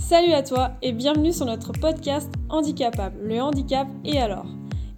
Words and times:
Salut 0.00 0.32
à 0.32 0.42
toi 0.42 0.72
et 0.82 0.92
bienvenue 0.92 1.32
sur 1.32 1.46
notre 1.46 1.72
podcast 1.72 2.30
Handicapable, 2.48 3.16
le 3.22 3.40
handicap 3.40 3.88
et 4.04 4.18
alors 4.18 4.46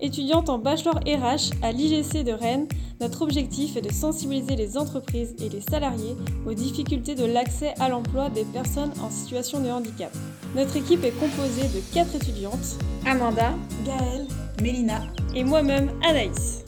Étudiante 0.00 0.48
en 0.48 0.58
bachelor 0.58 0.96
RH 1.06 1.54
à 1.62 1.72
l'IGC 1.72 2.24
de 2.24 2.32
Rennes, 2.32 2.66
notre 3.00 3.22
objectif 3.22 3.76
est 3.76 3.82
de 3.82 3.92
sensibiliser 3.92 4.56
les 4.56 4.76
entreprises 4.76 5.34
et 5.38 5.48
les 5.48 5.60
salariés 5.60 6.16
aux 6.46 6.54
difficultés 6.54 7.14
de 7.14 7.24
l'accès 7.24 7.74
à 7.78 7.88
l'emploi 7.88 8.28
des 8.30 8.44
personnes 8.44 8.92
en 9.02 9.10
situation 9.10 9.60
de 9.60 9.68
handicap. 9.68 10.12
Notre 10.54 10.76
équipe 10.76 11.04
est 11.04 11.18
composée 11.18 11.68
de 11.68 11.80
quatre 11.94 12.14
étudiantes 12.14 12.78
Amanda, 13.06 13.54
Gaëlle, 13.84 14.26
Mélina 14.60 15.02
et 15.34 15.44
moi-même 15.44 15.90
Anaïs. 16.06 16.64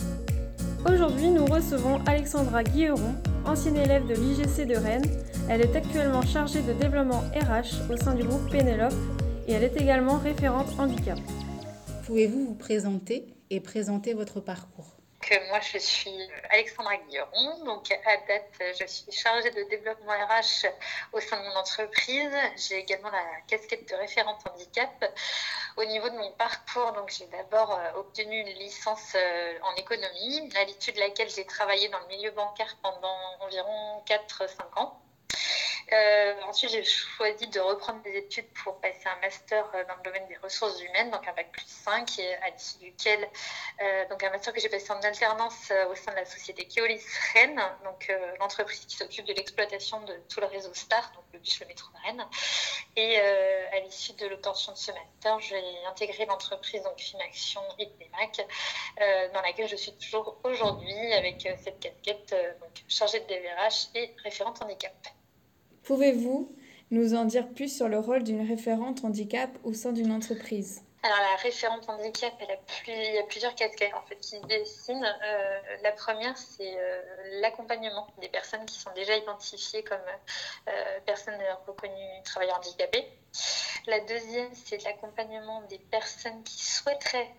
Aujourd'hui, 0.91 1.31
nous 1.31 1.45
recevons 1.45 1.99
Alexandra 2.07 2.63
Guilleron, 2.63 3.15
ancienne 3.45 3.77
élève 3.77 4.07
de 4.07 4.15
l'IGC 4.15 4.67
de 4.67 4.77
Rennes. 4.77 5.11
Elle 5.51 5.63
est 5.63 5.75
actuellement 5.75 6.21
chargée 6.21 6.61
de 6.61 6.75
développement 6.75 7.21
RH 7.35 7.91
au 7.91 7.97
sein 7.97 8.15
du 8.15 8.23
groupe 8.23 8.51
Pénélope 8.51 8.93
et 9.47 9.53
elle 9.53 9.65
est 9.65 9.77
également 9.81 10.19
référente 10.19 10.69
handicap. 10.79 11.19
Pouvez-vous 12.05 12.49
vous 12.49 12.55
présenter 12.55 13.25
et 13.49 13.59
présenter 13.61 14.13
votre 14.13 14.41
parcours? 14.41 14.99
Moi, 15.49 15.61
je 15.61 15.79
suis 15.79 16.31
Alexandra 16.51 16.97
Guilleron. 16.97 17.65
Donc, 17.65 17.91
à 17.91 18.17
date, 18.29 18.77
je 18.79 18.87
suis 18.87 19.11
chargée 19.11 19.51
de 19.51 19.63
développement 19.71 20.13
RH 20.13 20.67
au 21.15 21.21
sein 21.21 21.39
de 21.39 21.49
mon 21.49 21.57
entreprise. 21.57 22.31
J'ai 22.57 22.77
également 22.77 23.11
la 23.11 23.25
casquette 23.47 23.89
de 23.89 23.95
référente 23.95 24.41
handicap. 24.53 25.05
Au 25.79 25.85
niveau 25.87 26.11
de 26.11 26.17
mon 26.17 26.33
parcours, 26.33 26.93
donc, 26.93 27.11
j'ai 27.11 27.27
d'abord 27.27 27.73
euh, 27.73 28.01
obtenu 28.01 28.39
une 28.39 28.59
licence 28.59 29.15
euh, 29.15 29.59
en 29.63 29.75
économie, 29.77 30.51
à 30.57 30.65
l'issue 30.65 30.93
de 30.93 31.01
laquelle 31.01 31.31
j'ai 31.31 31.47
travaillé 31.47 31.89
dans 31.89 32.01
le 32.01 32.09
milieu 32.09 32.31
bancaire 32.33 32.77
pendant 32.83 33.17
environ 33.41 34.03
4-5 34.07 34.81
ans. 34.81 35.01
Euh, 35.93 36.35
ensuite, 36.47 36.71
j'ai 36.71 36.85
choisi 36.85 37.47
de 37.47 37.61
reprendre 37.61 38.03
des 38.03 38.17
études 38.17 38.49
pour 38.63 38.79
passer 38.81 39.07
un 39.07 39.19
master 39.21 39.71
euh, 39.75 39.85
dans 39.87 39.95
le 39.97 40.03
domaine 40.03 40.27
des 40.29 40.37
ressources 40.37 40.81
humaines, 40.83 41.11
donc 41.11 41.27
un 41.27 41.33
bac 41.33 41.51
plus 41.51 41.65
5, 41.67 42.21
à 42.43 42.51
l'issue 42.51 42.79
duquel, 42.79 43.27
euh, 43.81 44.09
donc 44.09 44.23
un 44.23 44.31
master 44.31 44.53
que 44.53 44.61
j'ai 44.61 44.69
passé 44.69 44.91
en 44.91 45.01
alternance 45.01 45.73
au 45.91 45.95
sein 45.95 46.13
de 46.13 46.17
la 46.17 46.27
société 46.27 46.67
Keolis 46.67 47.03
Rennes, 47.33 47.63
donc 47.85 48.13
l'entreprise 48.39 48.85
qui 48.85 48.97
s'occupe 48.97 49.25
de 49.25 49.33
l'exploitation 49.33 50.01
de 50.03 50.15
tout 50.29 50.41
le 50.41 50.47
réseau 50.47 50.73
STAR, 50.75 51.11
donc 51.15 51.25
le 51.33 51.39
bus, 51.39 51.59
le 51.61 51.67
métro 51.67 51.91
de 51.93 52.07
Rennes. 52.07 52.27
Et 52.97 53.19
à 53.19 53.81
l'issue 53.81 54.13
de 54.15 54.27
l'obtention 54.27 54.73
de 54.73 54.79
ce 54.79 54.93
master, 54.93 55.41
j'ai 55.41 55.85
intégré 55.87 56.27
l'entreprise 56.27 56.83
donc 56.83 56.99
Fimaction 56.99 57.63
et 57.79 57.87
Playmac, 57.87 58.47
dans 59.33 59.43
laquelle 59.43 59.69
je 59.69 59.77
suis 59.77 59.93
toujours 59.97 60.39
aujourd'hui 60.45 61.13
avec 61.15 61.49
cette 61.63 61.81
casquette 61.81 62.35
donc 62.61 62.85
chargée 62.89 63.21
de 63.21 63.27
DVRH 63.27 63.89
et 63.95 64.15
référente 64.25 64.61
handicap. 64.63 64.95
Pouvez-vous 65.89 66.55
nous 66.91 67.15
en 67.15 67.25
dire 67.25 67.49
plus 67.49 67.75
sur 67.75 67.89
le 67.89 67.99
rôle 67.99 68.23
d'une 68.23 68.47
référente 68.47 69.07
handicap 69.07 69.49
au 69.65 69.73
sein 69.73 69.91
d'une 69.91 70.13
entreprise? 70.13 70.83
Alors 71.03 71.17
la 71.17 71.37
référente 71.37 71.89
handicap, 71.89 72.35
elle 72.41 72.51
a 72.51 72.57
plus, 72.57 72.93
il 72.93 73.15
y 73.15 73.19
a 73.19 73.23
plusieurs 73.23 73.55
casquettes 73.55 73.95
en 73.95 74.03
fait 74.03 74.17
qui 74.17 74.39
dessinent. 74.41 75.17
Euh, 75.25 75.61
la 75.83 75.93
première, 75.93 76.37
c'est 76.37 76.77
euh, 76.79 77.01
l'accompagnement 77.41 78.07
des 78.21 78.29
personnes 78.29 78.67
qui 78.67 78.79
sont 78.79 78.91
déjà 78.95 79.17
identifiées 79.17 79.83
comme 79.83 79.97
euh, 80.69 81.01
personnes 81.07 81.41
reconnues 81.67 82.23
travailleurs 82.23 82.59
handicapés. 82.59 83.09
La 83.87 84.01
deuxième, 84.01 84.55
c'est 84.55 84.85
l'accompagnement 84.85 85.63
des 85.71 85.79
personnes 85.79 86.43
qui 86.45 86.63
souhaiteraient 86.63 87.33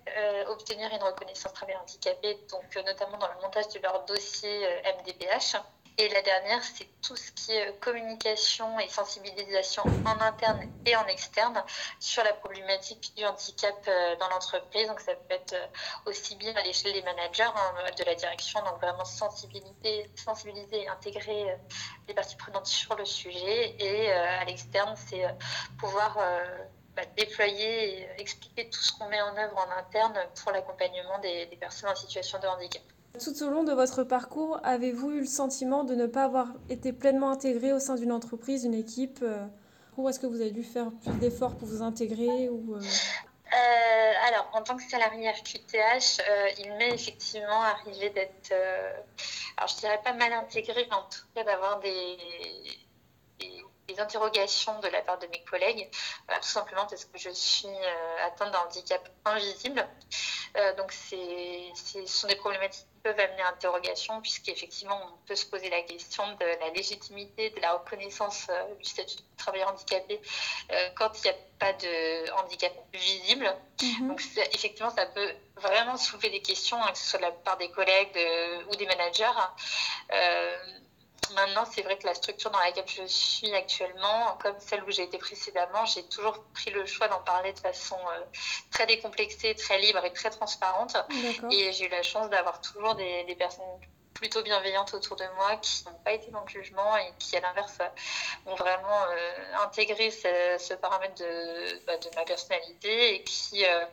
obtenir 0.47 0.91
une 0.91 1.03
reconnaissance 1.03 1.53
travailleur 1.53 1.83
handicapé, 1.83 2.39
donc 2.49 2.75
notamment 2.83 3.19
dans 3.19 3.27
le 3.27 3.41
montage 3.43 3.67
de 3.67 3.79
leur 3.79 4.05
dossier 4.05 4.67
MDPH. 4.99 5.57
Et 6.01 6.07
la 6.07 6.21
dernière, 6.21 6.63
c'est 6.63 6.87
tout 7.01 7.17
ce 7.17 7.29
qui 7.33 7.51
est 7.51 7.77
communication 7.81 8.79
et 8.79 8.87
sensibilisation 8.87 9.83
en 10.05 10.21
interne 10.21 10.71
et 10.85 10.95
en 10.95 11.05
externe 11.07 11.61
sur 11.99 12.23
la 12.23 12.31
problématique 12.31 13.11
du 13.17 13.25
handicap 13.25 13.75
euh, 13.85 14.15
dans 14.15 14.29
l'entreprise. 14.29 14.87
Donc 14.87 15.01
ça 15.01 15.13
peut 15.13 15.35
être 15.35 15.51
euh, 15.51 16.09
aussi 16.09 16.37
bien 16.37 16.55
à 16.55 16.63
l'échelle 16.63 16.93
des 16.93 17.01
managers, 17.01 17.51
hein, 17.53 17.73
de 17.97 18.03
la 18.05 18.15
direction, 18.15 18.61
donc 18.61 18.79
vraiment 18.79 19.03
sensibiliser, 19.03 20.09
sensibiliser 20.15 20.83
et 20.83 20.87
intégrer 20.87 21.51
euh, 21.51 21.55
les 22.07 22.13
parties 22.13 22.37
prenantes 22.37 22.67
sur 22.67 22.95
le 22.95 23.03
sujet. 23.03 23.75
Et 23.79 24.09
à 24.09 24.45
l'externe, 24.45 24.95
c'est 24.95 25.25
pouvoir 25.77 26.17
bah, 26.95 27.03
déployer 27.17 27.99
et 27.99 28.21
expliquer 28.21 28.69
tout 28.69 28.79
ce 28.79 28.93
qu'on 28.93 29.09
met 29.09 29.21
en 29.21 29.35
œuvre 29.35 29.57
en 29.57 29.71
interne 29.77 30.17
pour 30.41 30.53
l'accompagnement 30.53 31.19
des 31.19 31.57
personnes 31.59 31.89
en 31.89 31.95
situation 31.95 32.39
de 32.39 32.47
handicap. 32.47 32.83
Tout 33.17 33.43
au 33.43 33.49
long 33.49 33.63
de 33.63 33.73
votre 33.73 34.03
parcours, 34.03 34.59
avez-vous 34.63 35.11
eu 35.11 35.19
le 35.21 35.25
sentiment 35.25 35.83
de 35.83 35.95
ne 35.95 36.05
pas 36.05 36.23
avoir 36.25 36.47
été 36.69 36.93
pleinement 36.93 37.31
intégré 37.31 37.73
au 37.73 37.79
sein 37.79 37.95
d'une 37.95 38.11
entreprise, 38.11 38.61
d'une 38.63 38.73
équipe 38.73 39.19
euh, 39.23 39.45
Ou 39.97 40.07
est-ce 40.09 40.19
que 40.19 40.27
vous 40.27 40.41
avez 40.41 40.51
dû 40.51 40.63
faire 40.63 40.91
plus 40.91 41.11
d'efforts 41.19 41.55
pour 41.55 41.67
vous 41.67 41.81
intégrer 41.81 42.49
ou, 42.49 42.75
euh? 42.75 42.79
Euh, 42.79 44.11
alors, 44.27 44.49
en 44.53 44.61
tant 44.61 44.77
que 44.77 44.83
salarié 44.83 45.33
FQTH, 45.33 46.21
il 46.59 46.71
m'est 46.77 46.93
effectivement 46.93 47.63
arrivé 47.63 48.11
d'être, 48.11 48.53
alors 49.57 49.67
je 49.69 49.77
dirais 49.77 49.99
pas 50.03 50.13
mal 50.13 50.31
intégré, 50.33 50.85
mais 50.87 50.95
en 50.95 51.09
tout 51.09 51.25
cas 51.33 51.43
d'avoir 51.43 51.79
des, 51.79 52.15
des, 53.93 53.99
interrogations 53.99 54.79
de 54.79 54.87
la 54.87 55.01
part 55.01 55.19
de 55.19 55.27
mes 55.27 55.43
collègues, 55.43 55.89
tout 56.27 56.47
simplement 56.47 56.85
parce 56.87 57.05
que 57.05 57.17
je 57.17 57.29
suis 57.29 57.67
atteinte 58.25 58.51
d'un 58.51 58.59
handicap 58.59 59.07
invisible. 59.25 59.87
donc, 60.77 60.91
c'est, 60.91 61.71
ce 61.75 62.05
sont 62.05 62.27
des 62.27 62.35
problématiques 62.35 62.85
peuvent 62.99 63.19
amener 63.19 63.41
à 63.41 63.49
interrogation, 63.49 64.21
puisqu'effectivement, 64.21 64.99
on 65.05 65.27
peut 65.27 65.35
se 65.35 65.45
poser 65.45 65.69
la 65.69 65.81
question 65.81 66.23
de 66.35 66.45
la 66.59 66.69
légitimité 66.71 67.49
de 67.49 67.59
la 67.61 67.73
reconnaissance 67.73 68.47
euh, 68.49 68.75
du 68.75 68.85
statut 68.85 69.17
de 69.17 69.21
travailleur 69.37 69.69
handicapé 69.69 70.19
euh, 70.71 70.89
quand 70.95 71.11
il 71.17 71.23
n'y 71.23 71.29
a 71.29 71.35
pas 71.59 71.73
de 71.73 72.31
handicap 72.33 72.73
visible. 72.93 73.55
Mhm. 73.81 74.09
Donc, 74.09 74.21
effectivement, 74.53 74.89
ça 74.91 75.05
peut 75.07 75.33
vraiment 75.55 75.97
soulever 75.97 76.29
des 76.29 76.41
questions, 76.41 76.81
hein, 76.81 76.91
que 76.91 76.97
ce 76.97 77.09
soit 77.09 77.19
de 77.19 77.25
la 77.25 77.31
part 77.31 77.57
des 77.57 77.71
collègues 77.71 78.17
ou 78.71 78.75
des 78.75 78.85
managers. 78.85 79.25
Euh, 80.13 80.57
Maintenant, 81.35 81.65
c'est 81.65 81.81
vrai 81.81 81.97
que 81.97 82.05
la 82.05 82.13
structure 82.13 82.49
dans 82.51 82.59
laquelle 82.59 82.87
je 82.87 83.05
suis 83.05 83.53
actuellement, 83.53 84.37
comme 84.41 84.55
celle 84.59 84.83
où 84.83 84.91
j'ai 84.91 85.03
été 85.03 85.17
précédemment, 85.17 85.85
j'ai 85.85 86.03
toujours 86.03 86.43
pris 86.53 86.71
le 86.71 86.85
choix 86.85 87.07
d'en 87.07 87.19
parler 87.19 87.53
de 87.53 87.59
façon 87.59 87.97
euh, 87.97 88.19
très 88.71 88.85
décomplexée, 88.85 89.55
très 89.55 89.79
libre 89.79 90.03
et 90.05 90.13
très 90.13 90.29
transparente. 90.29 90.97
Et 91.51 91.71
j'ai 91.73 91.85
eu 91.85 91.89
la 91.89 92.03
chance 92.03 92.29
d'avoir 92.29 92.61
toujours 92.61 92.95
des, 92.95 93.35
personnes 93.37 93.63
plutôt 94.13 94.41
bienveillantes 94.41 94.93
autour 94.93 95.15
de 95.15 95.25
moi 95.35 95.55
qui 95.57 95.85
n'ont 95.85 95.99
pas 96.03 96.11
été 96.11 96.29
dans 96.31 96.41
le 96.41 96.47
jugement 96.49 96.97
et 96.97 97.13
qui, 97.19 97.37
à 97.37 97.41
l'inverse, 97.41 97.77
ont 98.45 98.55
vraiment 98.55 99.03
euh, 99.11 99.55
intégré 99.63 100.11
ce, 100.11 100.73
paramètre 100.75 101.15
de, 101.15 101.85
bah, 101.85 101.97
de, 101.97 102.09
ma 102.15 102.23
personnalité 102.23 103.15
et 103.15 103.23
qui, 103.23 103.65
euh, 103.65 103.85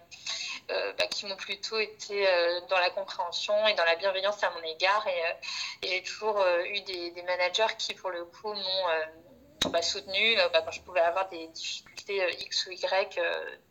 euh, 0.71 0.93
bah, 0.99 1.07
qui 1.07 1.27
m'ont 1.27 1.37
plutôt 1.37 1.79
été 1.79 2.27
euh, 2.27 2.61
dans 2.69 2.79
la 2.79 2.91
compréhension 2.91 3.55
et 3.69 3.75
dans 3.75 3.85
la 3.85 3.95
bienveillance 3.97 4.43
à 4.43 4.51
mon 4.51 4.63
égard. 4.63 5.07
Et, 5.07 5.11
euh, 5.11 5.91
j'ai 5.91 6.03
toujours 6.03 6.45
eu 6.65 6.81
des, 6.81 7.23
managers 7.23 7.75
qui, 7.79 7.95
pour 7.95 8.11
le 8.11 8.25
coup, 8.25 8.53
m'ont 8.53 9.71
bah, 9.71 9.83
soutenu 9.83 10.37
bah, 10.53 10.63
quand 10.65 10.73
je 10.73 10.81
pouvais 10.81 11.01
avoir 11.01 11.29
des 11.29 11.47
difficultés 11.49 12.21
X 12.41 12.67
ou 12.67 12.73
Y 12.73 13.19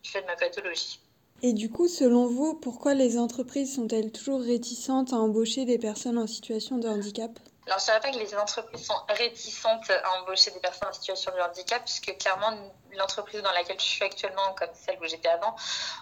du 0.03 0.09
fait 0.09 0.21
de 0.21 0.27
ma 0.27 0.35
pathologie. 0.35 1.01
Et 1.41 1.51
du 1.51 1.69
coup, 1.69 1.87
selon 1.87 2.27
vous, 2.27 2.53
pourquoi 2.53 2.93
les 2.93 3.17
entreprises 3.17 3.75
sont-elles 3.75 4.11
toujours 4.11 4.41
réticentes 4.41 5.11
à 5.11 5.17
embaucher 5.17 5.65
des 5.65 5.77
personnes 5.77 6.17
en 6.17 6.27
situation 6.27 6.77
de 6.77 6.87
handicap? 6.87 7.31
Alors, 7.67 7.79
je 7.79 7.83
ne 7.83 7.85
dirais 7.87 7.99
pas 7.99 8.17
que 8.17 8.23
les 8.23 8.35
entreprises 8.35 8.85
sont 8.85 8.93
réticentes 9.09 9.89
à 9.89 10.21
embaucher 10.21 10.51
des 10.51 10.59
personnes 10.59 10.87
en 10.87 10.93
situation 10.93 11.31
de 11.35 11.41
handicap, 11.41 11.83
puisque 11.83 12.15
clairement, 12.17 12.55
l'entreprise 12.97 13.41
dans 13.41 13.51
laquelle 13.51 13.79
je 13.79 13.85
suis 13.85 14.03
actuellement, 14.03 14.53
comme 14.57 14.69
celle 14.73 14.99
où 14.99 15.05
j'étais 15.05 15.29
avant, 15.29 15.55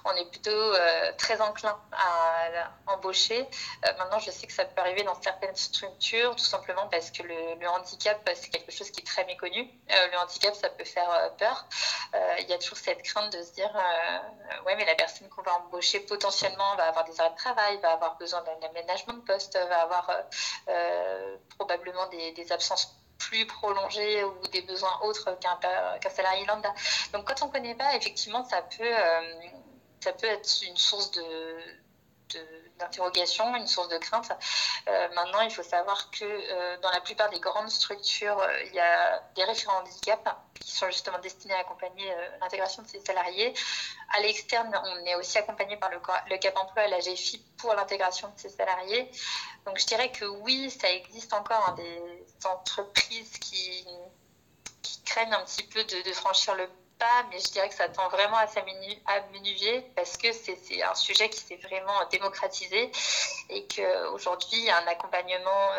on 0.05 0.11
est 0.11 0.29
plutôt 0.29 0.51
euh, 0.51 1.11
très 1.17 1.39
enclin 1.41 1.77
à, 1.91 2.71
embaucher. 2.87 3.47
Euh, 3.85 3.93
maintenant, 3.97 4.19
je 4.19 4.31
sais 4.31 4.47
que 4.47 4.53
ça 4.53 4.65
peut 4.65 4.81
arriver 4.81 5.03
dans 5.03 5.19
certaines 5.21 5.55
structures, 5.55 6.35
tout 6.35 6.43
simplement 6.43 6.87
parce 6.87 7.11
que 7.11 7.23
le, 7.23 7.67
handicap, 7.67 8.29
c'est 8.35 8.49
quelque 8.49 8.71
chose 8.71 8.91
qui 8.91 9.01
est 9.01 9.05
très 9.05 9.25
méconnu. 9.25 9.61
Euh, 9.91 10.07
le 10.11 10.17
handicap, 10.17 10.53
ça 10.55 10.69
peut 10.69 10.83
faire 10.83 11.31
peur. 11.37 11.65
Il 12.39 12.47
y 12.47 12.53
a 12.53 12.57
toujours 12.57 12.77
cette 12.77 13.01
crainte 13.01 13.33
de 13.33 13.41
se 13.41 13.53
dire, 13.53 13.71
ouais, 14.65 14.75
mais 14.75 14.85
la 14.85 14.95
personne 14.95 15.27
qu'on 15.29 15.41
va 15.41 15.55
embaucher 15.55 15.99
potentiellement 16.01 16.75
va 16.75 16.87
avoir 16.87 17.05
des 17.05 17.19
arrêts 17.19 17.31
de 17.31 17.35
travail, 17.35 17.79
va 17.81 17.93
avoir 17.93 18.17
besoin 18.17 18.43
d'un 18.43 18.67
aménagement 18.67 19.13
de 19.13 19.21
poste, 19.21 19.57
va 19.57 19.81
avoir 19.81 20.11
probablement 21.57 22.07
des, 22.07 22.51
absences 22.51 23.02
plus 23.27 23.45
prolongées 23.45 24.23
ou 24.23 24.47
des 24.51 24.61
besoins 24.61 24.99
autres 25.03 25.37
qu'un 25.39 26.09
salarié 26.09 26.45
lambda. 26.45 26.73
Donc 27.13 27.27
quand 27.27 27.43
on 27.43 27.47
ne 27.47 27.51
connaît 27.51 27.75
pas, 27.75 27.95
effectivement, 27.95 28.43
ça 28.45 28.61
peut, 28.61 28.83
euh, 28.83 29.21
ça 29.99 30.13
peut 30.13 30.27
être 30.27 30.49
une 30.67 30.77
source 30.77 31.11
de, 31.11 31.57
une 33.55 33.67
source 33.67 33.89
de 33.89 33.97
crainte. 33.97 34.31
Euh, 34.87 35.07
maintenant, 35.15 35.41
il 35.41 35.51
faut 35.51 35.63
savoir 35.63 36.09
que 36.11 36.23
euh, 36.23 36.77
dans 36.81 36.91
la 36.91 37.01
plupart 37.01 37.29
des 37.29 37.39
grandes 37.39 37.69
structures, 37.69 38.39
euh, 38.39 38.63
il 38.65 38.73
y 38.73 38.79
a 38.79 39.21
des 39.35 39.43
référents 39.43 39.79
handicap 39.79 40.37
qui 40.59 40.71
sont 40.71 40.87
justement 40.87 41.19
destinés 41.19 41.53
à 41.53 41.59
accompagner 41.59 42.09
l'intégration 42.39 42.83
de 42.83 42.87
ces 42.87 42.99
salariés. 43.01 43.53
À 44.15 44.21
l'externe, 44.21 44.71
on 44.83 45.05
est 45.05 45.15
aussi 45.15 45.37
accompagné 45.37 45.77
par 45.77 45.89
le, 45.89 46.37
Cap 46.37 46.57
Emploi 46.57 46.85
et 46.87 46.89
la 46.89 46.99
GFI 46.99 47.43
pour 47.57 47.73
l'intégration 47.73 48.29
de 48.29 48.39
ces 48.39 48.49
salariés. 48.49 49.09
Donc, 49.65 49.77
je 49.77 49.85
dirais 49.85 50.11
que 50.11 50.25
oui, 50.25 50.69
ça 50.69 50.89
existe 50.89 51.33
encore 51.33 51.69
hein, 51.69 51.75
des 51.75 52.47
entreprises 52.47 53.37
qui, 53.39 53.85
craignent 55.05 55.33
un 55.33 55.43
petit 55.43 55.63
peu 55.63 55.83
de, 55.83 56.13
franchir 56.13 56.55
le 56.55 56.67
mais 57.29 57.39
je 57.39 57.51
dirais 57.51 57.67
que 57.69 57.75
ça 57.75 57.89
tend 57.89 58.07
vraiment 58.09 58.37
à 58.37 58.47
s'amenuiser 58.47 59.81
parce 59.95 60.17
que 60.17 60.31
c'est 60.31 60.81
un 60.83 60.95
sujet 60.95 61.29
qui 61.29 61.39
s'est 61.39 61.59
vraiment 61.63 62.07
démocratisé 62.11 62.91
et 63.49 63.67
qu'aujourd'hui, 63.67 64.59
il 64.59 64.65
y 64.65 64.69
a 64.69 64.77
un 64.77 64.87
accompagnement 64.87 65.69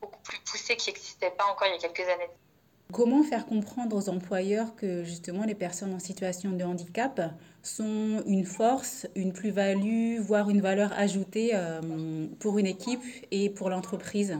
beaucoup 0.00 0.20
plus 0.20 0.38
poussé 0.40 0.76
qui 0.76 0.90
n'existait 0.90 1.30
pas 1.30 1.44
encore 1.46 1.68
il 1.68 1.80
y 1.80 1.84
a 1.84 1.88
quelques 1.88 2.08
années. 2.08 2.30
Comment 2.92 3.24
faire 3.24 3.46
comprendre 3.46 3.96
aux 3.96 4.08
employeurs 4.08 4.76
que 4.76 5.02
justement 5.02 5.44
les 5.44 5.56
personnes 5.56 5.92
en 5.92 5.98
situation 5.98 6.50
de 6.50 6.64
handicap 6.64 7.20
sont 7.62 8.22
une 8.26 8.46
force, 8.46 9.08
une 9.16 9.32
plus-value, 9.32 10.20
voire 10.20 10.50
une 10.50 10.60
valeur 10.60 10.92
ajoutée 10.92 11.50
euh, 11.54 12.28
pour 12.38 12.58
une 12.58 12.66
équipe 12.66 13.02
et 13.32 13.50
pour 13.50 13.70
l'entreprise? 13.70 14.38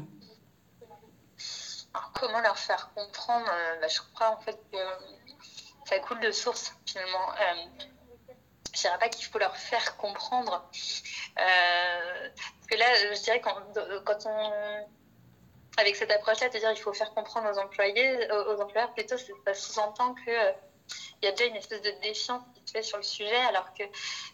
Comment 2.14 2.40
leur 2.40 2.56
faire 2.56 2.90
comprendre? 2.94 3.46
Euh, 3.50 3.80
bah, 3.80 3.88
Je 3.88 4.00
crois 4.14 4.30
en 4.30 4.40
fait 4.40 4.58
que 4.72 4.78
ça 5.86 5.98
coule 6.00 6.20
de 6.20 6.30
source 6.30 6.74
finalement. 6.86 7.32
Euh, 7.32 7.84
je 8.74 8.80
dirais 8.82 8.98
pas 8.98 9.08
qu'il 9.08 9.24
faut 9.24 9.38
leur 9.38 9.56
faire 9.56 9.96
comprendre. 9.96 10.68
Euh, 11.40 12.28
parce 12.34 12.66
que 12.70 12.76
là, 12.76 13.14
je 13.14 13.22
dirais 13.22 13.40
quand, 13.40 13.56
quand 14.04 14.26
on 14.26 14.86
avec 15.76 15.96
cette 15.96 16.10
approche-là, 16.10 16.48
c'est-à-dire 16.50 16.72
il 16.72 16.80
faut 16.80 16.92
faire 16.92 17.12
comprendre 17.14 17.50
aux 17.50 17.58
employés, 17.58 18.30
aux, 18.30 18.60
employeurs 18.60 18.92
plutôt, 18.94 19.16
ça 19.18 19.54
sous-entend 19.54 20.14
que 20.14 20.30
euh, 20.30 20.52
il 21.20 21.26
y 21.26 21.28
a 21.28 21.32
déjà 21.32 21.46
une 21.46 21.56
espèce 21.56 21.82
de 21.82 21.92
défiance 22.02 22.42
qui 22.54 22.62
se 22.66 22.72
fait 22.72 22.82
sur 22.82 22.96
le 22.96 23.02
sujet, 23.02 23.36
alors 23.48 23.72
que 23.74 23.82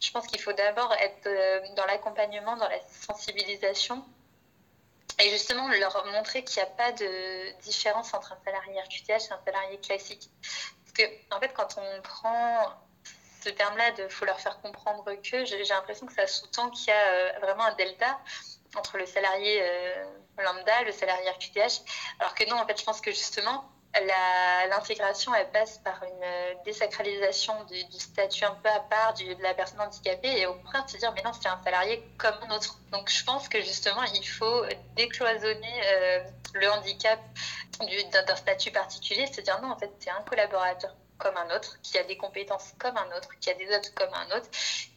je 0.01 0.11
pense 0.13 0.27
qu'il 0.27 0.41
faut 0.41 0.53
d'abord 0.53 0.93
être 0.95 1.27
euh, 1.27 1.61
dans 1.77 1.85
l'accompagnement, 1.87 2.57
dans 2.57 2.69
la 2.69 2.81
sensibilisation, 2.89 4.05
et 5.21 5.31
justement 5.31 5.69
leur 5.69 6.05
montrer 6.07 6.45
qu'il 6.45 6.63
n'y 6.63 6.69
a 6.69 6.73
pas 6.73 6.93
de 6.93 7.61
différence 7.63 8.15
entre 8.15 8.33
un 8.33 8.39
salarié 8.45 8.81
RQTH 8.81 9.11
et 9.11 9.33
un 9.33 9.41
salarié 9.45 9.79
classique. 9.79 10.31
Parce 10.95 11.09
que, 11.09 11.35
en 11.35 11.41
fait, 11.41 11.53
quand 11.55 11.77
on 11.79 12.03
prend 12.03 12.73
ce 13.43 13.49
terme-là 13.49 13.91
de 13.93 14.09
faut 14.09 14.25
leur 14.25 14.41
faire 14.41 14.61
comprendre 14.61 15.05
que, 15.23 15.45
j'ai 15.45 15.65
l'impression 15.65 16.07
que 16.07 16.13
ça 16.13 16.27
sous-tend 16.27 16.71
qu'il 16.71 16.89
y 16.89 16.91
a 16.91 17.09
euh, 17.09 17.33
vraiment 17.41 17.65
un 17.65 17.75
delta 17.75 18.21
entre 18.77 18.99
le 18.99 19.07
salarié 19.07 19.61
euh, 19.63 20.05
lambda, 20.39 20.83
le 20.85 20.93
salarié 20.93 21.29
RQTH, 21.31 21.83
alors 22.21 22.35
que 22.35 22.49
non, 22.49 22.57
en 22.57 22.67
fait, 22.67 22.79
je 22.79 22.85
pense 22.85 23.01
que 23.01 23.11
justement, 23.11 23.71
l'intégration, 24.71 25.35
elle 25.35 25.51
passe 25.51 25.79
par 25.79 26.03
une 26.03 26.25
euh, 26.25 26.55
désacralisation 26.65 27.53
du, 27.65 27.81
statut 27.99 28.45
un 28.45 28.55
peu 28.63 28.69
à 28.69 28.81
part 28.81 29.15
du, 29.15 29.35
de 29.35 29.43
la 29.43 29.55
personne 29.55 29.81
handicapée 29.81 30.41
et 30.41 30.47
au 30.47 30.55
contraire 30.55 30.85
de 30.87 30.91
se 30.91 30.97
dire, 30.97 31.13
mais 31.15 31.23
non, 31.23 31.33
c'est 31.33 31.49
un 31.49 31.61
salarié 31.63 32.03
comme 32.17 32.35
un 32.49 32.55
autre. 32.55 32.79
Donc 32.91 33.11
je 33.11 33.23
pense 33.25 33.49
que 33.49 33.61
justement, 33.61 34.03
il 34.15 34.27
faut 34.27 34.65
décloisonner 34.97 35.83
euh, 35.85 36.25
le 36.55 36.71
handicap 36.71 37.21
d'un 37.81 38.37
statut 38.37 38.71
particulier, 38.71 39.27
se 39.27 39.41
dire, 39.41 39.61
non, 39.61 39.73
en 39.73 39.79
fait, 39.79 39.91
c'est 39.99 40.11
un 40.11 40.23
collaborateur 40.23 40.95
comme 41.23 41.37
un 41.37 41.55
autre, 41.55 41.81
qui 41.83 41.97
a 41.99 42.03
des 42.03 42.17
compétences 42.17 42.73
comme 42.81 42.97
un 42.97 43.17
autre, 43.17 43.29
qui 43.41 43.49
a 43.49 43.55
des 43.55 43.73
autres 43.73 43.95
comme 43.95 44.13
un 44.13 44.37
autre, 44.37 44.49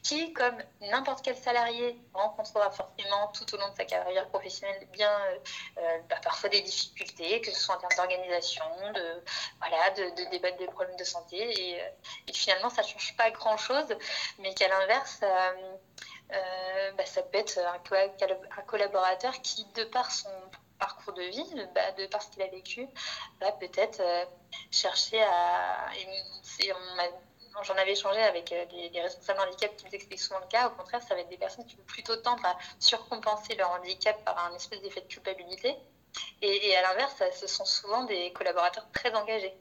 qui, 0.01 0.33
comme 0.33 0.57
n'importe 0.81 1.23
quel 1.23 1.37
salarié, 1.37 1.95
rencontrera 2.15 2.71
forcément 2.71 3.27
tout 3.27 3.53
au 3.53 3.59
long 3.59 3.69
de 3.69 3.75
sa 3.75 3.85
carrière 3.85 4.27
professionnelle 4.29 4.87
bien 4.91 5.11
euh, 5.11 5.37
euh, 5.77 5.99
bah, 6.09 6.15
parfois 6.23 6.49
des 6.49 6.61
difficultés, 6.61 7.41
que 7.41 7.51
ce 7.51 7.59
soit 7.59 7.75
en 7.75 7.77
termes 7.77 7.95
d'organisation, 7.95 8.65
de, 8.95 9.23
voilà, 9.59 9.91
de, 9.91 10.31
débattre 10.31 10.57
des 10.57 10.65
problèmes 10.65 10.97
de 10.97 11.03
santé. 11.03 11.37
Et, 11.37 11.79
euh, 11.79 11.85
finalement, 12.33 12.71
ça 12.71 12.81
ne 12.81 12.87
change 12.87 13.15
pas 13.15 13.29
grand-chose, 13.29 13.95
mais 14.39 14.55
qu'à 14.55 14.67
l'inverse, 14.67 15.19
bah, 16.97 17.05
ça 17.05 17.21
peut 17.21 17.37
être 17.37 17.59
un, 17.59 18.61
collaborateur 18.63 19.33
qui, 19.43 19.65
de 19.75 19.83
par 19.83 20.09
son 20.11 20.29
parcours 20.79 21.13
de 21.13 21.21
vie, 21.21 21.67
bah, 21.75 21.91
de 21.91 22.07
par 22.07 22.23
ce 22.23 22.29
qu'il 22.31 22.41
a 22.41 22.47
vécu, 22.47 22.87
va 23.39 23.51
peut-être 23.51 24.01
chercher 24.71 25.21
à. 25.21 25.89
J'en 27.63 27.75
avais 27.75 27.93
échangé 27.93 28.21
avec 28.21 28.51
euh, 28.51 28.65
des, 28.91 29.01
responsables 29.01 29.39
handicap 29.39 29.75
qui 29.77 29.85
nous 29.85 29.91
expliquent 29.95 30.19
souvent 30.19 30.39
le 30.39 30.47
cas. 30.47 30.67
Au 30.67 30.71
contraire, 30.71 31.01
ça 31.01 31.15
va 31.15 31.21
être 31.21 31.29
des 31.29 31.37
personnes 31.37 31.65
qui 31.65 31.77
vont 31.77 31.83
plutôt 31.83 32.15
tendre 32.17 32.45
à 32.45 32.57
surcompenser 32.79 33.55
leur 33.55 33.71
handicap 33.71 34.23
par 34.25 34.51
un 34.51 34.55
espèce 34.55 34.81
d'effet 34.81 35.01
de 35.01 35.07
culpabilité. 35.07 35.75
Et, 36.41 36.75
à 36.75 36.81
l'inverse, 36.81 37.21
ce 37.33 37.47
sont 37.47 37.65
souvent 37.65 38.03
des 38.03 38.31
collaborateurs 38.33 38.87
très 38.91 39.13
engagés. 39.13 39.53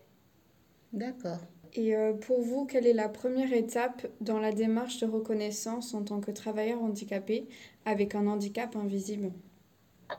D'accord. 0.93 1.39
Et 1.73 1.97
euh, 1.97 2.13
pour 2.13 2.41
vous, 2.41 2.67
quelle 2.67 2.87
est 2.87 2.93
la 2.93 3.09
première 3.09 3.53
étape 3.53 4.07
dans 4.21 4.39
la 4.39 4.53
démarche 4.53 4.99
de 4.99 5.07
reconnaissance 5.07 5.95
en 5.95 6.05
tant 6.05 6.21
que 6.21 6.31
travailleur 6.31 6.81
handicapé 6.81 7.49
avec 7.85 8.15
un 8.15 8.27
handicap 8.29 8.77
invisible? 8.77 9.33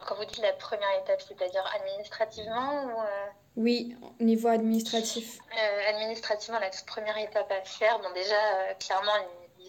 Quand 0.05 0.15
vous 0.15 0.25
dites 0.25 0.41
la 0.41 0.53
première 0.53 0.99
étape, 1.01 1.21
c'est-à-dire 1.21 1.63
administrativement 1.75 2.85
ou 2.85 2.99
euh, 2.99 3.27
Oui, 3.55 3.95
au 4.19 4.23
niveau 4.23 4.49
administratif. 4.49 5.39
Euh, 5.57 5.89
administrativement, 5.89 6.59
la 6.59 6.69
toute 6.69 6.85
première 6.85 7.17
étape 7.17 7.51
à 7.51 7.63
faire, 7.63 7.99
bon 7.99 8.11
déjà, 8.13 8.35
euh, 8.35 8.73
clairement, 8.75 9.13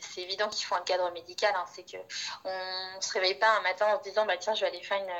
c'est 0.00 0.22
évident 0.22 0.48
qu'il 0.48 0.66
faut 0.66 0.74
un 0.74 0.82
cadre 0.82 1.10
médical. 1.12 1.52
Hein, 1.56 1.64
c'est 1.74 1.84
qu'on 1.84 2.48
ne 2.48 3.00
se 3.00 3.12
réveille 3.12 3.36
pas 3.36 3.56
un 3.58 3.62
matin 3.62 3.86
en 3.94 3.98
se 3.98 4.08
disant, 4.08 4.26
bah, 4.26 4.36
tiens, 4.38 4.54
je 4.54 4.62
vais 4.62 4.68
aller 4.68 4.82
faire 4.82 4.98
une 4.98 5.12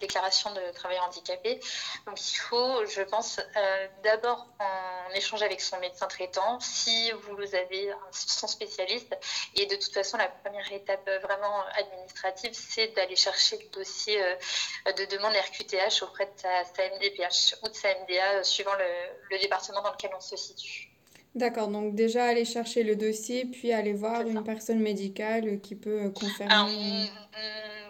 déclaration 0.00 0.52
de 0.52 0.72
travail 0.74 0.98
handicapé. 1.00 1.60
Donc 2.06 2.20
il 2.30 2.36
faut, 2.36 2.84
je 2.86 3.02
pense, 3.02 3.38
euh, 3.38 3.86
d'abord 4.04 4.46
en 4.58 5.14
échanger 5.14 5.44
avec 5.44 5.60
son 5.60 5.78
médecin 5.78 6.06
traitant 6.06 6.58
si 6.60 7.10
vous 7.12 7.54
avez 7.54 7.90
son 8.10 8.46
spécialiste. 8.46 9.16
Et 9.54 9.66
de 9.66 9.76
toute 9.76 9.92
façon, 9.92 10.16
la 10.16 10.28
première 10.28 10.70
étape 10.72 11.08
vraiment 11.22 11.64
administrative, 11.78 12.52
c'est 12.52 12.88
d'aller 12.88 13.16
chercher 13.16 13.58
le 13.58 13.68
dossier 13.78 14.22
euh, 14.22 14.92
de 14.92 15.04
demande 15.06 15.32
RQTH 15.32 16.02
auprès 16.02 16.26
de 16.26 16.40
sa, 16.40 16.62
MDPH 16.96 17.56
ou 17.62 17.68
de 17.68 17.74
sa 17.74 17.88
MDA, 18.00 18.44
suivant 18.44 18.74
le, 18.74 19.38
département 19.38 19.82
dans 19.82 19.92
lequel 19.92 20.10
on 20.16 20.20
se 20.20 20.36
situe. 20.36 20.90
D'accord, 21.34 21.68
donc 21.68 21.94
déjà 21.94 22.24
aller 22.24 22.46
chercher 22.46 22.82
le 22.82 22.96
dossier, 22.96 23.44
puis 23.44 23.70
aller 23.70 23.92
voir 23.92 24.22
une 24.22 24.42
personne 24.42 24.80
médicale 24.80 25.60
qui 25.60 25.74
peut 25.74 26.10
confirmer 26.10 27.10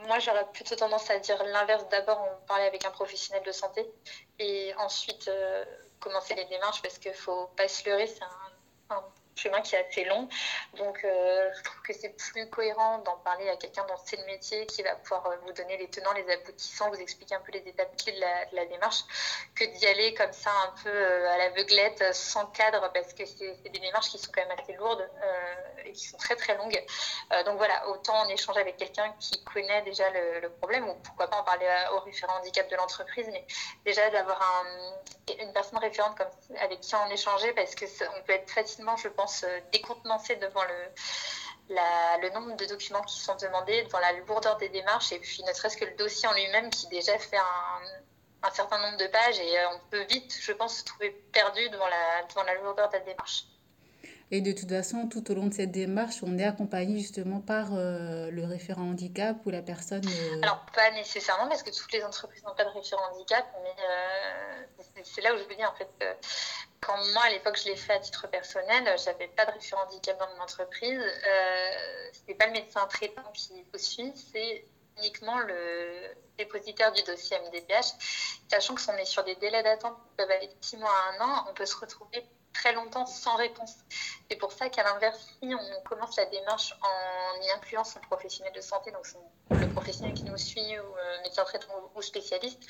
moi, 0.06 0.18
j'aurais 0.18 0.46
plutôt 0.52 0.76
tendance 0.76 1.10
à 1.10 1.18
dire 1.18 1.42
l'inverse. 1.44 1.86
D'abord, 1.90 2.26
on 2.30 2.46
parlait 2.46 2.66
avec 2.66 2.84
un 2.84 2.90
professionnel 2.90 3.42
de 3.44 3.52
santé 3.52 3.86
et 4.38 4.74
ensuite 4.78 5.28
euh, 5.28 5.64
commencer 6.00 6.34
les 6.34 6.44
démarches 6.46 6.82
parce 6.82 6.98
qu'il 6.98 7.10
ne 7.10 7.16
faut 7.16 7.48
pas 7.56 7.68
se 7.68 7.88
leurrer. 7.88 8.08
Chemin 9.36 9.60
qui 9.60 9.74
est 9.74 9.86
assez 9.86 10.04
long. 10.04 10.28
Donc, 10.74 11.04
euh, 11.04 11.50
je 11.56 11.62
trouve 11.62 11.80
que 11.82 11.92
c'est 11.92 12.16
plus 12.16 12.48
cohérent 12.50 12.98
d'en 12.98 13.16
parler 13.18 13.48
à 13.48 13.56
quelqu'un 13.56 13.84
dont 13.84 13.96
c'est 14.04 14.16
le 14.16 14.24
métier, 14.26 14.66
qui 14.66 14.82
va 14.82 14.94
pouvoir 14.96 15.26
euh, 15.26 15.36
vous 15.44 15.52
donner 15.52 15.76
les 15.76 15.88
tenants, 15.88 16.12
les 16.12 16.28
aboutissants, 16.32 16.88
vous 16.90 17.00
expliquer 17.00 17.34
un 17.34 17.40
peu 17.40 17.52
les 17.52 17.66
étapes 17.66 17.96
clés 17.96 18.12
de 18.12 18.56
la, 18.56 18.66
démarche, 18.66 19.04
que 19.54 19.64
d'y 19.64 19.86
aller 19.86 20.14
comme 20.14 20.32
ça 20.32 20.50
un 20.50 20.82
peu 20.82 20.90
euh, 20.90 21.30
à 21.30 21.38
l'aveuglette, 21.38 22.14
sans 22.14 22.46
cadre, 22.46 22.90
parce 22.92 23.12
que 23.12 23.24
c'est 23.26 23.70
des 23.70 23.78
démarches 23.78 24.08
qui 24.08 24.18
sont 24.18 24.32
quand 24.34 24.46
même 24.46 24.58
assez 24.58 24.72
lourdes 24.72 25.08
et 25.84 25.92
qui 25.92 26.08
sont 26.08 26.16
très 26.16 26.34
très 26.34 26.56
longues. 26.56 26.84
donc 27.44 27.58
voilà, 27.58 27.88
autant 27.88 28.16
en 28.16 28.28
échanger 28.28 28.60
avec 28.60 28.76
quelqu'un 28.76 29.14
qui 29.20 29.42
connaît 29.44 29.82
déjà 29.82 30.04
le, 30.10 30.48
problème, 30.48 30.88
ou 30.88 30.94
pourquoi 30.94 31.28
pas 31.28 31.36
en 31.36 31.44
parler 31.44 31.66
au 31.92 32.00
référent 32.00 32.38
handicap 32.38 32.68
de 32.68 32.76
l'entreprise, 32.76 33.28
mais 33.30 33.44
déjà 33.84 34.08
d'avoir 34.10 34.40
un, 34.42 35.34
une 35.40 35.52
personne 35.52 35.78
référente 35.78 36.20
avec 36.60 36.80
qui 36.80 36.94
en 36.96 37.08
échanger, 37.10 37.52
parce 37.52 37.74
que 37.74 37.84
on 38.18 38.22
peut 38.22 38.32
être 38.32 38.50
facilement, 38.50 38.96
je 38.96 39.08
pense, 39.08 39.25
euh, 39.44 39.60
décontenancé 39.72 40.36
devant 40.36 40.62
le, 40.62 41.74
le 42.22 42.34
nombre 42.34 42.56
de 42.56 42.66
documents 42.66 43.02
qui 43.02 43.18
sont 43.18 43.36
demandés, 43.36 43.82
devant 43.84 44.00
la 44.00 44.12
lourdeur 44.12 44.56
des 44.56 44.68
démarches, 44.68 45.12
et 45.12 45.18
puis 45.18 45.42
ne 45.46 45.52
serait-ce 45.52 45.76
que 45.76 45.84
le 45.84 45.96
dossier 45.96 46.28
en 46.28 46.34
lui-même 46.34 46.70
qui 46.70 46.88
déjà 46.88 47.18
fait 47.18 47.36
un, 47.36 48.48
un, 48.48 48.50
certain 48.50 48.78
nombre 48.78 48.98
de 48.98 49.06
pages, 49.06 49.38
et 49.38 49.58
euh, 49.58 49.74
on 49.74 49.80
peut 49.90 50.04
vite, 50.08 50.36
je 50.40 50.52
pense, 50.52 50.78
se 50.78 50.84
trouver 50.84 51.10
perdu 51.32 51.68
devant 51.70 51.88
la, 51.88 52.26
devant 52.28 52.42
la 52.44 52.54
lourdeur 52.54 52.88
de 52.88 52.94
la 52.94 53.00
démarche. 53.00 53.44
Et 54.32 54.40
de 54.40 54.50
toute 54.50 54.68
façon, 54.68 55.06
tout 55.06 55.30
au 55.30 55.34
long 55.34 55.46
de 55.46 55.54
cette 55.54 55.70
démarche, 55.70 56.16
on 56.24 56.36
est 56.36 56.44
accompagné 56.44 56.98
justement 56.98 57.40
par 57.40 57.68
euh, 57.74 58.28
le 58.32 58.44
référent 58.44 58.82
handicap 58.82 59.36
ou 59.46 59.50
la 59.50 59.62
personne. 59.62 60.02
Alors, 60.42 60.66
pas 60.74 60.90
nécessairement, 60.90 61.48
parce 61.48 61.62
que 61.62 61.70
toutes 61.70 61.92
les 61.92 62.02
entreprises 62.02 62.42
n'ont 62.42 62.54
pas 62.56 62.64
de 62.64 62.70
référent 62.70 63.02
handicap, 63.12 63.46
mais 63.62 65.04
c'est 65.04 65.20
là 65.20 65.32
où 65.32 65.38
je 65.38 65.44
veux 65.44 65.54
dire, 65.54 65.70
en 65.72 65.76
fait, 65.76 66.18
quand 66.86 66.96
moi, 67.12 67.24
à 67.24 67.30
l'époque, 67.30 67.58
je 67.58 67.64
l'ai 67.68 67.76
fait 67.76 67.94
à 67.94 67.98
titre 67.98 68.28
personnel, 68.28 68.96
j'avais 69.04 69.26
pas 69.28 69.44
de 69.44 69.50
référent 69.50 69.82
handicap 69.86 70.16
dans 70.18 70.28
mon 70.36 70.42
entreprise. 70.42 71.00
Euh, 71.00 72.10
Ce 72.12 72.20
n'est 72.28 72.34
pas 72.34 72.46
le 72.46 72.52
médecin 72.52 72.86
traitant 72.86 73.30
qui 73.34 73.64
vous 73.72 73.78
suit, 73.78 74.12
c'est 74.14 74.64
uniquement 74.98 75.38
le 75.40 76.14
dépositaire 76.38 76.92
du 76.92 77.02
dossier 77.02 77.36
MDPH. 77.38 77.92
Sachant 78.48 78.74
que 78.76 78.80
si 78.80 78.88
on 78.90 78.96
est 78.96 79.04
sur 79.04 79.24
des 79.24 79.34
délais 79.36 79.62
d'attente 79.64 79.96
qui 79.96 80.16
peuvent 80.16 80.30
aller 80.30 80.46
de 80.46 80.54
6 80.60 80.76
mois 80.76 80.90
à 80.90 81.12
un 81.12 81.28
an, 81.28 81.46
on 81.50 81.54
peut 81.54 81.66
se 81.66 81.76
retrouver 81.76 82.24
très 82.56 82.72
longtemps 82.72 83.06
sans 83.06 83.36
réponse. 83.36 83.74
C'est 84.28 84.36
pour 84.36 84.52
ça 84.52 84.68
qu'à 84.68 84.82
l'inverse, 84.82 85.18
si 85.42 85.54
on 85.54 85.82
commence 85.82 86.16
la 86.16 86.26
démarche 86.26 86.74
en 86.82 87.42
y 87.42 87.50
incluant 87.50 87.84
son 87.84 88.00
professionnel 88.00 88.52
de 88.52 88.60
santé, 88.60 88.90
donc 88.90 89.06
le 89.50 89.68
professionnel 89.68 90.14
qui 90.14 90.24
nous 90.24 90.36
suit, 90.36 90.78
ou 90.78 90.82
euh, 90.82 91.22
médecin 91.22 91.44
traitant 91.44 91.90
ou, 91.94 92.02
spécialiste, 92.02 92.62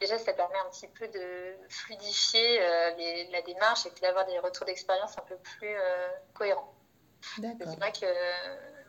déjà 0.00 0.18
ça 0.18 0.32
permet 0.32 0.58
un 0.58 0.70
petit 0.70 0.88
peu 0.88 1.06
de 1.08 1.56
fluidifier 1.68 2.62
euh, 2.62 3.24
la 3.30 3.42
démarche 3.42 3.86
et 3.86 3.90
d'avoir 4.00 4.26
des 4.26 4.38
retours 4.38 4.66
d'expérience 4.66 5.16
un 5.18 5.22
peu 5.22 5.36
plus 5.36 5.74
euh, 5.76 6.08
cohérents. 6.34 6.74
C'est 7.40 7.78
vrai 7.78 7.92
que 7.92 8.06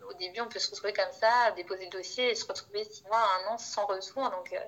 au 0.10 0.14
début, 0.14 0.42
on 0.42 0.48
peut 0.48 0.60
se 0.60 0.70
retrouver 0.70 0.94
comme 0.94 1.12
ça, 1.12 1.52
déposer 1.56 1.86
le 1.86 1.92
dossier 1.92 2.32
et 2.32 2.36
se 2.36 2.46
retrouver 2.46 2.84
six 2.84 3.04
mois, 3.06 3.22
un 3.44 3.54
an 3.54 3.58
sans 3.58 3.86
retour. 3.86 4.30
Donc, 4.30 4.54
euh, 4.54 4.60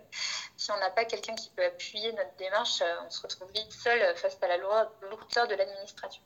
si 0.55 0.71
on 0.71 0.77
n'a 0.77 0.89
pas 0.89 1.05
quelqu'un 1.05 1.35
qui 1.35 1.49
peut 1.49 1.65
appuyer 1.65 2.11
notre 2.13 2.35
démarche, 2.37 2.81
euh, 2.81 2.95
on 3.05 3.09
se 3.09 3.21
retrouve 3.21 3.51
vite 3.53 3.71
seul 3.71 4.15
face 4.15 4.37
à 4.41 4.47
la 4.47 4.57
lourdeur 4.57 5.47
de 5.47 5.55
l'administration. 5.55 6.21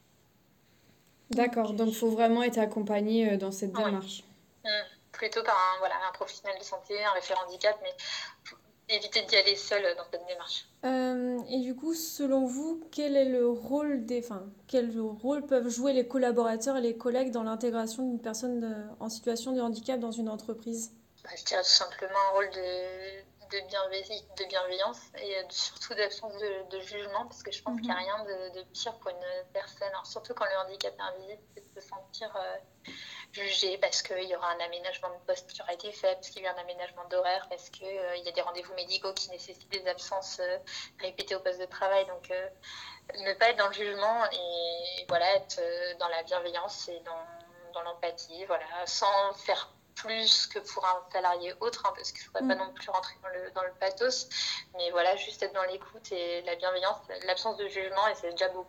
D'accord, 1.29 1.73
donc 1.73 1.89
il 1.89 1.95
faut 1.95 2.09
vraiment 2.09 2.43
être 2.43 2.59
accompagné 2.59 3.37
dans 3.37 3.51
cette 3.51 3.71
démarche. 3.71 4.23
Mmh. 4.65 4.69
Plutôt 5.13 5.43
par 5.43 5.55
un, 5.55 5.79
voilà, 5.79 5.95
un 6.09 6.11
professionnel 6.11 6.57
de 6.59 6.63
santé, 6.63 7.01
un 7.03 7.11
référent 7.11 7.43
handicap, 7.45 7.77
mais 7.81 7.93
éviter 8.91 9.21
d'y 9.23 9.35
aller 9.35 9.55
seul 9.55 9.83
dans 9.97 10.03
cette 10.11 10.25
démarche. 10.27 10.67
Euh, 10.83 11.39
et 11.49 11.59
du 11.59 11.75
coup, 11.75 11.93
selon 11.93 12.45
vous, 12.45 12.81
quel 12.91 13.15
est 13.15 13.29
le 13.29 13.47
rôle 13.47 14.05
des, 14.05 14.19
enfin, 14.19 14.43
quel 14.67 14.91
rôle 14.99 15.45
peuvent 15.45 15.69
jouer 15.69 15.93
les 15.93 16.07
collaborateurs 16.07 16.77
et 16.77 16.81
les 16.81 16.97
collègues 16.97 17.31
dans 17.31 17.43
l'intégration 17.43 18.03
d'une 18.03 18.21
personne 18.21 18.89
en 18.99 19.09
situation 19.09 19.53
de 19.53 19.61
handicap 19.61 19.99
dans 19.99 20.11
une 20.11 20.29
entreprise? 20.29 20.91
Bah, 21.23 21.29
Je 21.37 21.45
dirais 21.45 21.61
tout 21.61 21.69
simplement 21.69 22.19
un 22.31 22.33
rôle 22.33 22.49
de, 22.49 23.40
de, 23.51 24.43
de 24.43 24.45
bienveillance 24.47 24.99
et 25.21 25.35
surtout 25.49 25.93
d'absence 25.93 26.33
de, 26.71 26.79
jugement, 26.79 27.25
parce 27.25 27.43
que 27.43 27.51
je 27.51 27.61
pense 27.61 27.75
qu'il 27.75 27.89
n'y 27.89 27.91
a 27.91 27.95
mhm. 27.95 28.25
rien 28.25 28.51
de, 28.53 28.63
pire 28.73 28.93
pour 28.99 29.11
une 29.11 29.51
personne, 29.53 29.91
surtout 30.03 30.33
quand 30.33 30.45
le 30.45 30.57
handicap 30.65 30.93
est 30.97 31.01
invisible, 31.01 31.41
c'est 31.53 31.75
de 31.75 31.81
se 31.81 31.87
sentir 31.87 32.35
euh, 32.35 32.91
jugé 33.31 33.77
parce 33.77 34.01
qu'il 34.01 34.23
y 34.23 34.35
aura 34.35 34.51
un 34.51 34.59
aménagement 34.59 35.09
de 35.09 35.25
poste 35.25 35.51
qui 35.51 35.61
aura 35.61 35.73
été 35.73 35.91
fait, 35.91 36.15
parce 36.15 36.29
qu'il 36.29 36.41
y 36.41 36.47
a 36.47 36.51
eu 36.51 36.53
un 36.53 36.61
aménagement 36.61 37.05
d'horaire, 37.09 37.47
parce 37.49 37.69
qu'il 37.69 37.87
euh, 37.87 38.17
y 38.17 38.29
a 38.29 38.31
des 38.31 38.41
rendez-vous 38.41 38.73
médicaux 38.73 39.13
qui 39.13 39.29
nécessitent 39.31 39.71
des 39.71 39.87
absences 39.87 40.39
euh, 40.39 40.57
répétées 40.99 41.35
au 41.35 41.39
poste 41.41 41.59
de 41.59 41.65
travail. 41.65 42.05
Donc, 42.07 42.31
ne 43.17 43.33
pas 43.33 43.49
être 43.49 43.57
dans 43.57 43.67
le 43.67 43.73
jugement 43.73 44.25
et 44.31 45.05
voilà, 45.09 45.35
être 45.35 45.59
dans 45.99 46.07
la 46.07 46.23
bienveillance 46.23 46.87
et 46.87 46.99
dans, 47.01 47.25
dans 47.73 47.81
l'empathie, 47.81 48.45
voilà, 48.45 48.65
sans 48.85 49.33
faire 49.33 49.69
plus 50.03 50.47
que 50.47 50.59
pour 50.59 50.85
un 50.85 51.11
salarié 51.11 51.53
autre, 51.61 51.83
hein, 51.85 51.93
parce 51.95 52.11
qu'il 52.11 52.21
ne 52.21 52.25
faudrait 52.25 52.55
pas 52.55 52.63
mm. 52.63 52.67
non 52.67 52.73
plus 52.73 52.89
rentrer 52.89 53.15
dans 53.21 53.29
le, 53.29 53.51
dans 53.51 53.63
le 53.63 53.71
pathos. 53.79 54.27
Mais 54.75 54.91
voilà, 54.91 55.15
juste 55.15 55.41
être 55.43 55.53
dans 55.53 55.63
l'écoute 55.63 56.11
et 56.11 56.41
la 56.43 56.55
bienveillance, 56.55 56.97
l'absence 57.25 57.57
de 57.57 57.67
jugement, 57.67 58.07
et 58.11 58.15
c'est 58.15 58.31
déjà 58.31 58.49
beau. 58.49 58.65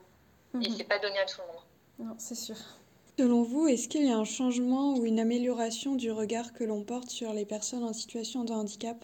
Et 0.55 0.59
mm-hmm. 0.59 0.77
c'est 0.77 0.85
pas 0.85 0.99
donné 0.99 1.19
à 1.19 1.27
tout 1.27 1.41
le 1.41 1.47
monde. 1.47 1.63
Non, 1.99 2.15
c'est 2.19 2.35
sûr. 2.35 2.57
Selon 3.19 3.43
vous, 3.43 3.69
est-ce 3.69 3.89
qu'il 3.89 4.07
y 4.07 4.11
a 4.11 4.17
un 4.17 4.25
changement 4.25 4.95
ou 4.95 5.05
une 5.05 5.21
amélioration 5.21 5.95
du 5.95 6.11
regard 6.11 6.53
que 6.55 6.65
l'on 6.65 6.83
porte 6.83 7.11
sur 7.11 7.33
les 7.33 7.45
personnes 7.45 7.85
en 7.85 7.93
situation 7.93 8.45
de 8.45 8.53
handicap? 8.53 8.97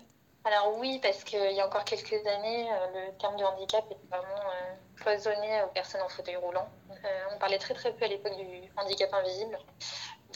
Alors 0.44 0.78
oui, 0.78 0.99
parce 1.02 1.25
qu'il 1.25 1.52
y 1.52 1.61
a 1.61 1.66
encore 1.66 1.85
quelques 1.85 2.26
années, 2.26 2.70
euh, 2.73 3.06
le 3.11 3.18
terme 3.18 3.37
de 3.37 3.44
handicap 3.44 3.85
était 3.90 4.00
vraiment 4.08 4.28
euh, 4.28 4.75
cloisonné 4.97 5.62
aux 5.62 5.73
personnes 5.75 6.00
en 6.00 6.08
fauteuil 6.08 6.37
roulant. 6.37 6.68
Euh, 6.90 7.35
on 7.35 7.38
parlait 7.38 7.58
très 7.58 7.75
très 7.75 7.92
peu 7.92 8.06
à 8.06 8.08
l'époque 8.08 8.35
du 8.37 8.62
handicap 8.76 9.12
invisible. 9.12 9.58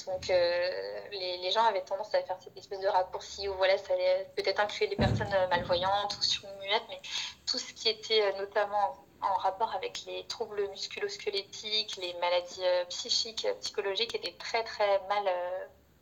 Donc 0.06 0.30
euh, 0.30 1.00
les, 1.12 1.50
gens 1.50 1.64
avaient 1.64 1.82
tendance 1.82 2.14
à 2.14 2.22
faire 2.22 2.38
cette 2.40 2.56
espèce 2.56 2.80
de 2.80 2.88
raccourci 2.88 3.46
où 3.48 3.54
voilà, 3.54 3.76
ça 3.76 3.92
allait 3.92 4.26
peut-être 4.36 4.58
inclure 4.60 4.88
les 4.88 4.96
personnes 4.96 5.34
malvoyantes 5.50 6.16
ou 6.18 6.22
sur-muettes, 6.22 6.82
mais 6.88 7.00
tout 7.46 7.58
ce 7.58 7.72
qui 7.74 7.90
était 7.90 8.22
euh, 8.22 8.38
notamment 8.38 9.04
en 9.20 9.34
rapport 9.34 9.72
avec 9.74 10.04
les 10.06 10.26
troubles 10.26 10.66
musculo-squelettiques, 10.70 11.96
les 11.96 12.14
maladies 12.14 12.64
euh, 12.64 12.84
psychiques, 12.86 13.46
psychologiques 13.60 14.14
étaient 14.14 14.36
très 14.38 14.64
très 14.64 14.98
mal 15.08 15.28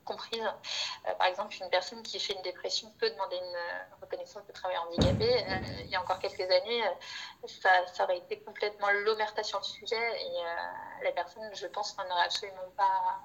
comprise. 0.04 0.42
Euh, 1.06 1.14
par 1.14 1.26
exemple, 1.26 1.54
une 1.60 1.70
personne 1.70 2.02
qui 2.02 2.18
fait 2.18 2.34
une 2.34 2.42
dépression 2.42 2.92
peut 2.98 3.10
demander 3.10 3.36
une 3.36 3.56
euh, 3.56 3.96
reconnaissance 4.00 4.46
de 4.46 4.52
travail 4.52 4.76
handicapé. 4.78 5.24
Euh, 5.24 5.58
il 5.84 5.90
y 5.90 5.96
a 5.96 6.00
encore 6.00 6.18
quelques 6.18 6.40
années, 6.40 6.82
ça, 7.46 7.86
ça 7.86 8.04
aurait 8.04 8.18
été 8.18 8.40
complètement 8.40 8.90
l'omerta 8.90 9.42
sur 9.42 9.58
le 9.58 9.64
sujet 9.64 9.96
et 9.96 11.04
la 11.04 11.12
personne, 11.12 11.42
je 11.54 11.66
pense, 11.66 11.96
n'aurait 11.96 12.24
absolument 12.24 12.58
pas, 12.76 13.20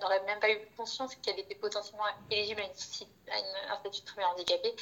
n'aurait 0.00 0.22
même 0.24 0.40
pas 0.40 0.50
eu 0.50 0.58
conscience 0.76 1.14
qu'elle 1.16 1.38
était 1.38 1.54
potentiellement 1.54 2.04
éligible 2.30 2.60
à, 2.60 3.38
une, 3.38 3.70
un 3.70 3.76
statut 3.78 4.00
de 4.02 4.06
travail 4.06 4.26
handicapé. 4.32 4.74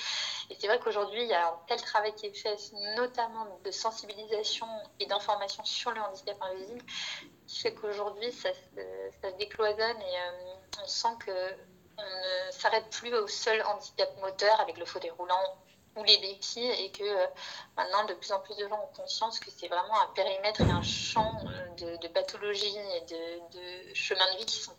Et 0.50 0.56
c'est 0.58 0.66
vrai 0.66 0.80
qu'aujourd'hui, 0.80 1.22
il 1.22 1.28
y 1.28 1.34
a 1.34 1.48
un 1.48 1.58
tel 1.68 1.80
travail 1.80 2.14
qui 2.14 2.26
est 2.26 2.34
fait, 2.34 2.56
notamment 2.96 3.46
de 3.64 3.70
sensibilisation 3.70 4.66
et 4.98 5.06
d'information 5.06 5.64
sur 5.64 5.92
le 5.92 6.00
handicap 6.00 6.36
invisible, 6.42 6.84
qui 7.50 7.58
fait 7.58 7.74
qu'aujourd'hui, 7.74 8.30
ça, 8.30 8.50
ça, 9.20 9.30
se 9.30 9.36
décloisonne 9.36 10.00
et 10.00 10.80
on 10.80 10.86
sent 10.86 11.08
qu'on 11.24 12.02
ne 12.02 12.52
s'arrête 12.52 12.88
plus 12.90 13.12
au 13.12 13.26
seul 13.26 13.60
handicap 13.62 14.08
moteur 14.20 14.60
avec 14.60 14.78
le 14.78 14.84
fauteuil 14.84 15.10
roulant 15.10 15.58
ou 15.96 16.04
les 16.04 16.16
béquilles 16.18 16.70
et 16.84 16.92
que 16.92 17.02
euh, 17.02 17.26
maintenant 17.76 18.04
de 18.04 18.14
plus 18.14 18.30
en 18.30 18.38
plus 18.38 18.56
de 18.56 18.68
gens 18.68 18.80
ont 18.80 18.96
conscience 18.96 19.40
que 19.40 19.50
c'est 19.50 19.66
vraiment 19.66 20.00
un 20.00 20.14
périmètre 20.14 20.60
et 20.60 20.70
un 20.70 20.82
champ 20.82 21.40
euh, 21.82 21.96
de, 21.96 22.08
pathologie 22.08 22.68
et 22.68 23.00
de, 23.12 23.94
chemin 23.94 24.32
de 24.32 24.38
vie 24.38 24.46
qui, 24.46 24.60
sont, 24.60 24.76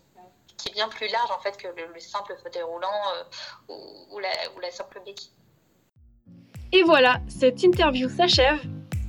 qui 0.55 0.69
est 0.69 0.71
bien 0.73 0.87
plus 0.87 1.09
large 1.09 1.29
en 1.29 1.39
fait 1.39 1.57
que 1.57 1.67
le, 1.67 1.99
simple 1.99 2.37
fauteuil 2.41 2.63
roulant 2.63 3.01
euh, 3.17 3.73
ou, 4.11 4.19
la, 4.19 4.29
ou 4.55 4.61
la 4.61 4.71
simple 4.71 5.01
béquille. 5.05 5.33
Et 6.71 6.83
voilà, 6.83 7.19
cette 7.27 7.63
interview 7.63 8.07
s'achève. 8.07 8.61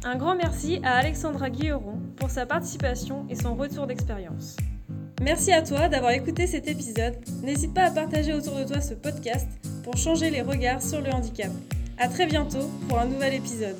Un 0.05 0.17
grand 0.17 0.35
merci 0.35 0.81
à 0.83 0.97
Alexandra 0.97 1.49
Guilleron 1.49 2.01
pour 2.17 2.29
sa 2.29 2.45
participation 2.45 3.25
et 3.31 3.37
son 3.37 3.55
retour 3.55 3.87
d'expérience. 3.87 4.57
Merci 5.23 5.53
à 5.53 5.63
toi 5.63 5.89
d'avoir 5.89 6.11
écouté 6.11 6.49
cet 6.49 6.67
épisode. 6.67 7.15
N'hésite 7.45 7.73
pas 7.73 7.85
à 7.85 7.91
partager 7.91 8.33
autour 8.33 8.57
de 8.57 8.65
toi 8.65 8.81
ce 8.81 8.95
podcast 8.95 9.47
pour 9.85 9.97
changer 9.97 10.31
les 10.31 10.43
regards 10.43 10.83
sur 10.83 11.01
le 11.01 11.11
handicap. 11.11 11.53
A 11.99 12.09
très 12.09 12.27
bientôt 12.27 12.69
pour 12.89 12.99
un 12.99 13.07
nouvel 13.07 13.35
épisode. 13.35 13.77